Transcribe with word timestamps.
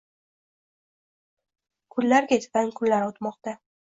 Kunlar 1.97 2.29
ketidan 2.31 2.73
kunlar 2.81 3.07
o‘tmoqda 3.11 3.55